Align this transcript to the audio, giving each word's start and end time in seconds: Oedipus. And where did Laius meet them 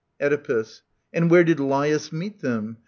Oedipus. 0.19 0.81
And 1.13 1.29
where 1.29 1.43
did 1.43 1.59
Laius 1.59 2.11
meet 2.11 2.39
them 2.39 2.77